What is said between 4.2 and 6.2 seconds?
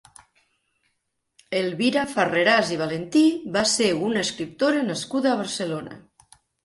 escriptora nascuda a Barcelona.